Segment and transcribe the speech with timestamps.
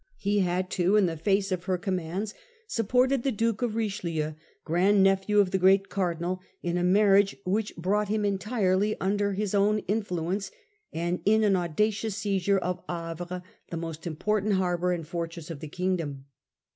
[0.17, 2.33] He had, too, in the face of her commands,
[2.65, 4.33] supported the Duke of Richelieu,
[4.65, 9.53] grand nephew of the great Cardinal, in a marriage which brought him entirely under his
[9.53, 10.49] own influence,
[10.91, 15.59] and in an audacious seizure of Havre, the most important harbour and for tress ef
[15.59, 16.25] the kingdom.